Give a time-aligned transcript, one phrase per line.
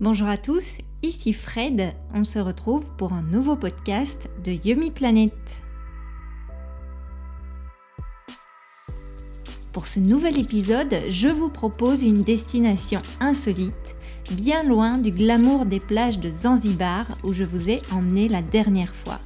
[0.00, 5.32] Bonjour à tous, ici Fred, on se retrouve pour un nouveau podcast de Yumi Planet.
[9.72, 13.96] Pour ce nouvel épisode, je vous propose une destination insolite,
[14.30, 18.94] bien loin du glamour des plages de Zanzibar où je vous ai emmené la dernière
[18.94, 19.18] fois.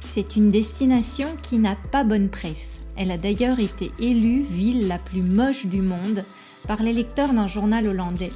[0.00, 2.82] C'est une destination qui n'a pas bonne presse.
[2.96, 6.22] Elle a d'ailleurs été élue ville la plus moche du monde
[6.66, 8.32] par les lecteurs d'un journal hollandais,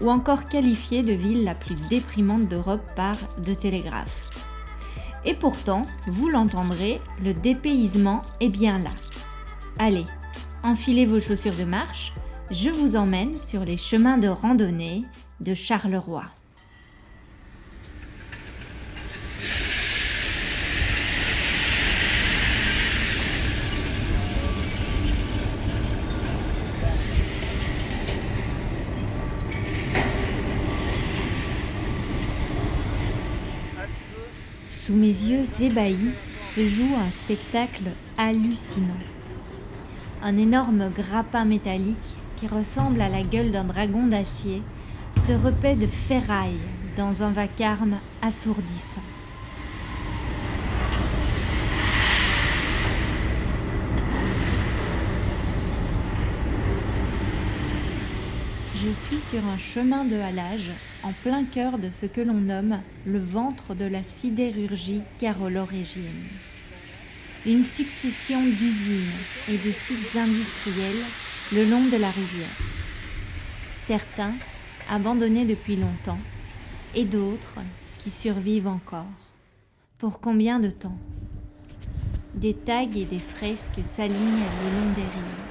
[0.00, 4.28] ou encore qualifiée de ville la plus déprimante d'Europe par De Télégraphe.
[5.24, 8.90] Et pourtant, vous l'entendrez, le dépaysement est bien là.
[9.78, 10.04] Allez,
[10.62, 12.12] enfilez vos chaussures de marche,
[12.50, 15.04] je vous emmène sur les chemins de randonnée
[15.40, 16.24] de Charleroi.
[34.86, 38.94] Sous mes yeux ébahis se joue un spectacle hallucinant.
[40.22, 44.62] Un énorme grappin métallique qui ressemble à la gueule d'un dragon d'acier
[45.24, 46.60] se repaît de ferraille
[46.96, 49.02] dans un vacarme assourdissant.
[58.72, 60.70] Je suis sur un chemin de halage
[61.06, 66.26] en plein cœur de ce que l'on nomme le ventre de la sidérurgie carolorégienne.
[67.46, 69.12] Une succession d'usines
[69.48, 71.04] et de sites industriels
[71.52, 72.58] le long de la rivière.
[73.76, 74.34] Certains
[74.90, 76.18] abandonnés depuis longtemps
[76.96, 77.60] et d'autres
[77.98, 79.06] qui survivent encore.
[79.98, 80.98] Pour combien de temps?
[82.34, 85.44] Des tags et des fresques s'alignent le long des rives.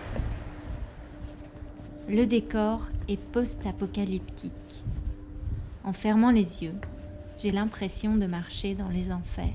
[2.09, 4.52] Le décor est post-apocalyptique.
[5.85, 6.73] En fermant les yeux,
[7.38, 9.53] j'ai l'impression de marcher dans les enfers.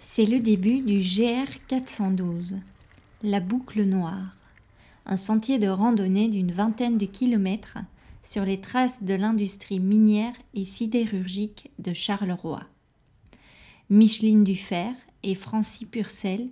[0.00, 2.56] C'est le début du GR 412
[3.22, 4.36] la boucle noire,
[5.06, 7.78] un sentier de randonnée d'une vingtaine de kilomètres
[8.22, 12.62] sur les traces de l'industrie minière et sidérurgique de Charleroi.
[13.90, 16.48] Micheline Dufer et Francis Purcell,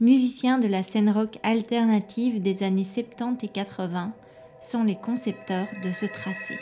[0.00, 4.12] musiciens de la scène rock alternative des années 70 et 80,
[4.60, 6.58] sont les concepteurs de ce tracé.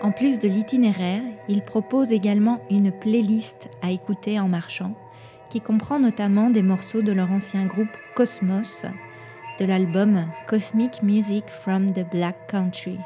[0.00, 4.96] En plus de l'itinéraire, ils proposent également une playlist à écouter en marchant
[5.50, 8.86] qui comprend notamment des morceaux de leur ancien groupe Cosmos,
[9.60, 12.98] de l'album Cosmic Music from the Black Country,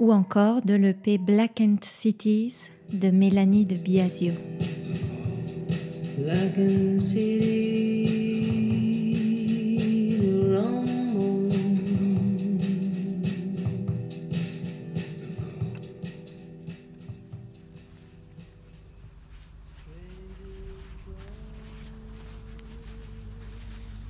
[0.00, 4.32] ou encore de l'EP Black Cities de Mélanie de Biasio.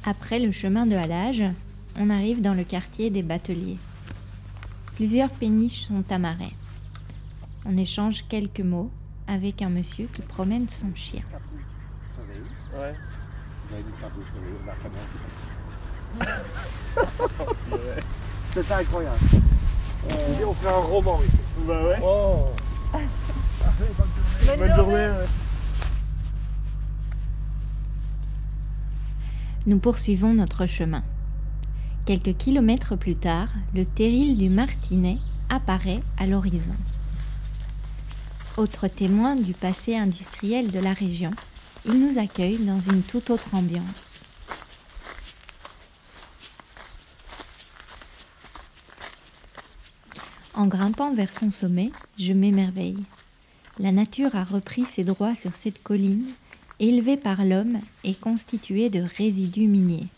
[0.08, 1.42] Après le chemin de halage,
[1.98, 3.76] on arrive dans le quartier des bateliers.
[4.94, 6.54] Plusieurs péniches sont amarrées.
[7.64, 8.88] On échange quelques mots
[9.26, 11.22] avec un monsieur qui promène son chien.
[12.72, 12.94] Ouais.
[18.54, 19.18] C'est incroyable.
[20.46, 21.38] on fait un roman ici.
[21.66, 21.98] Bah ouais.
[22.00, 22.46] Oh.
[24.56, 25.10] Bonne, journée.
[29.66, 31.02] Nous poursuivons notre chemin.
[32.04, 36.76] Quelques kilomètres plus tard, le terril du Martinet apparaît à l'horizon.
[38.56, 41.32] Autre témoin du passé industriel de la région,
[41.84, 44.24] il nous accueille dans une toute autre ambiance.
[50.54, 53.04] En grimpant vers son sommet, je m'émerveille.
[53.78, 56.24] La nature a repris ses droits sur cette colline
[56.80, 60.08] élevé par l'homme et constitué de résidus miniers.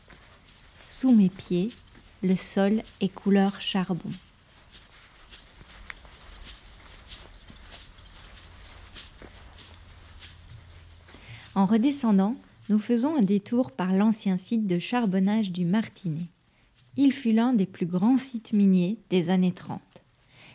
[0.89, 1.71] Sous mes pieds,
[2.23, 4.11] le sol est couleur charbon.
[11.55, 12.37] En redescendant,
[12.69, 16.27] nous faisons un détour par l'ancien site de charbonnage du Martinet.
[16.97, 19.81] Il fut l'un des plus grands sites miniers des années 30.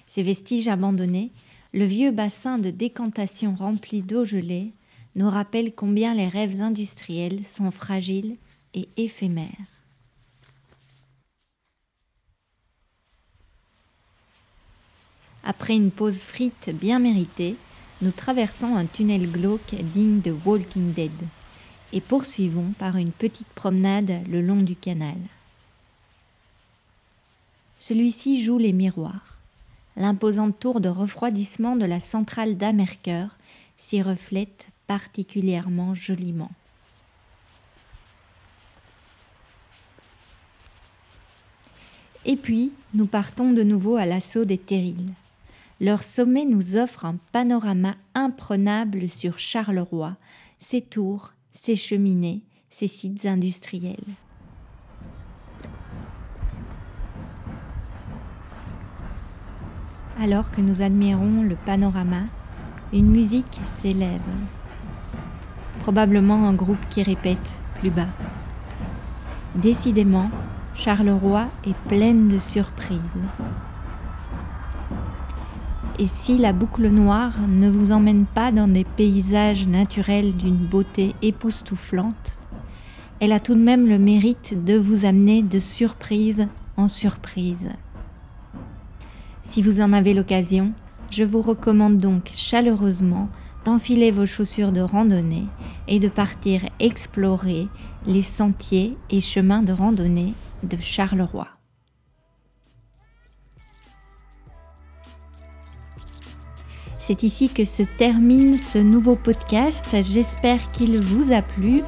[0.05, 1.31] Ces vestiges abandonnés,
[1.73, 4.71] le vieux bassin de décantation rempli d'eau gelée,
[5.15, 8.37] nous rappelle combien les rêves industriels sont fragiles
[8.73, 9.49] et éphémère.
[15.43, 17.57] Après une pause frite bien méritée,
[18.01, 21.11] nous traversons un tunnel glauque digne de Walking Dead
[21.91, 25.17] et poursuivons par une petite promenade le long du canal.
[27.77, 29.39] Celui-ci joue les miroirs.
[29.95, 33.37] L'imposante tour de refroidissement de la centrale d'Amercœur
[33.77, 36.51] s'y reflète particulièrement joliment.
[42.25, 45.09] Et puis, nous partons de nouveau à l'assaut des terrils.
[45.81, 50.15] Leur sommet nous offre un panorama imprenable sur Charleroi,
[50.57, 53.97] ses tours, ses cheminées, ses sites industriels.
[60.19, 62.23] Alors que nous admirons le panorama,
[62.93, 64.21] une musique s'élève.
[65.79, 68.07] Probablement un groupe qui répète plus bas.
[69.55, 70.29] Décidément,
[70.75, 72.99] Charleroi est pleine de surprises.
[75.99, 81.13] Et si la boucle noire ne vous emmène pas dans des paysages naturels d'une beauté
[81.21, 82.39] époustouflante,
[83.19, 86.47] elle a tout de même le mérite de vous amener de surprise
[86.77, 87.69] en surprise.
[89.43, 90.73] Si vous en avez l'occasion,
[91.11, 93.29] je vous recommande donc chaleureusement
[93.63, 95.45] d'enfiler vos chaussures de randonnée
[95.87, 97.67] et de partir explorer
[98.05, 100.33] les sentiers et chemins de randonnée
[100.63, 101.47] de Charleroi.
[107.05, 109.85] C'est ici que se termine ce nouveau podcast.
[109.91, 111.81] J'espère qu'il vous a plu.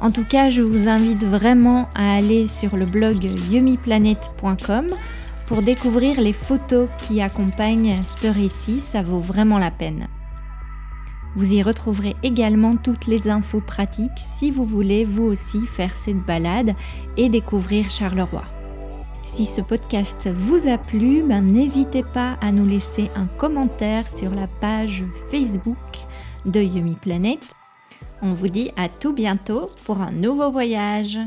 [0.00, 3.22] En tout cas, je vous invite vraiment à aller sur le blog
[3.52, 4.88] yumiplanet.com
[5.46, 8.80] pour découvrir les photos qui accompagnent ce récit.
[8.80, 10.08] Ça vaut vraiment la peine.
[11.38, 16.26] Vous y retrouverez également toutes les infos pratiques si vous voulez vous aussi faire cette
[16.26, 16.74] balade
[17.16, 18.42] et découvrir Charleroi.
[19.22, 24.34] Si ce podcast vous a plu, ben, n'hésitez pas à nous laisser un commentaire sur
[24.34, 25.76] la page Facebook
[26.44, 27.38] de Yumi Planet.
[28.20, 31.20] On vous dit à tout bientôt pour un nouveau voyage.